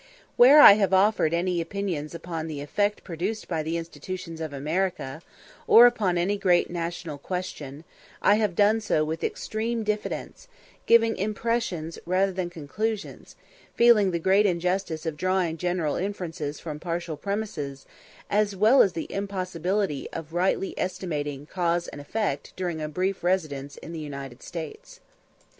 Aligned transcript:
Where 0.35 0.59
I 0.61 0.73
have 0.73 0.95
offered 0.95 1.31
any 1.31 1.61
opinions 1.61 2.15
upon 2.15 2.47
the 2.47 2.59
effect 2.59 3.03
produced 3.03 3.47
by 3.47 3.61
the 3.61 3.77
institutions 3.77 4.41
of 4.41 4.51
America, 4.51 5.21
or 5.67 5.85
upon 5.85 6.17
any 6.17 6.39
great 6.39 6.71
national 6.71 7.19
question, 7.19 7.83
I 8.19 8.33
have 8.37 8.55
done 8.55 8.81
so 8.81 9.05
with 9.05 9.23
extreme 9.23 9.83
diffidence, 9.83 10.47
giving 10.87 11.15
impressions 11.17 11.99
rather 12.07 12.31
than 12.31 12.49
conclusions, 12.49 13.35
feeling 13.75 14.09
the 14.09 14.17
great 14.17 14.47
injustice 14.47 15.05
of 15.05 15.17
drawing 15.17 15.57
general 15.57 15.97
inferences 15.97 16.59
from 16.59 16.79
partial 16.79 17.15
premises, 17.15 17.85
as 18.27 18.55
well 18.55 18.81
as 18.81 18.93
the 18.93 19.05
impossibility 19.13 20.09
of 20.11 20.33
rightly 20.33 20.73
estimating 20.79 21.45
cause 21.45 21.87
and 21.87 22.01
effect 22.01 22.53
during 22.55 22.81
a 22.81 22.89
brief 22.89 23.23
residence 23.23 23.77
in 23.77 23.91
the 23.93 23.99
United 23.99 24.41
States. 24.41 24.99